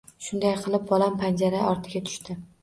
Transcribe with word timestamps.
Shunday 0.27 0.55
qilib, 0.63 0.87
bolam 0.93 1.19
panjara 1.25 1.61
ortiga 1.73 2.03
tushdi 2.09 2.39